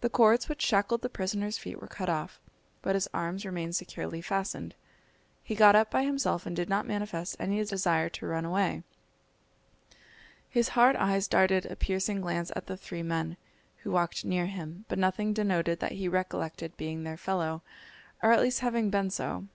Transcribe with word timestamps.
The 0.00 0.10
cords 0.10 0.48
which 0.48 0.60
shackled 0.60 1.02
the 1.02 1.08
prisoner's 1.08 1.56
feet 1.56 1.80
were 1.80 1.86
cut 1.86 2.08
off, 2.08 2.40
but 2.82 2.96
his 2.96 3.06
arms 3.14 3.46
remained 3.46 3.76
securely 3.76 4.20
fastened. 4.20 4.74
He 5.40 5.54
got 5.54 5.76
up 5.76 5.88
by 5.88 6.02
himself 6.02 6.46
and 6.46 6.56
did 6.56 6.68
not 6.68 6.84
manifest 6.84 7.36
any 7.38 7.64
desire 7.64 8.08
to 8.08 8.26
run 8.26 8.44
away. 8.44 8.82
His 10.50 10.70
hard 10.70 10.96
eyes 10.96 11.28
darted 11.28 11.66
a 11.66 11.76
piercing 11.76 12.20
glance 12.22 12.50
at 12.56 12.66
the 12.66 12.76
three 12.76 13.04
men, 13.04 13.36
who 13.84 13.92
walked 13.92 14.24
near 14.24 14.46
him, 14.46 14.84
but 14.88 14.98
nothing 14.98 15.32
denoted 15.32 15.78
that 15.78 15.92
he 15.92 16.08
recollected 16.08 16.76
being 16.76 17.04
their 17.04 17.16
fellow, 17.16 17.62
or 18.20 18.32
at 18.32 18.40
least 18.42 18.62
having 18.66 18.90
been 18.90 19.10
so. 19.10 19.46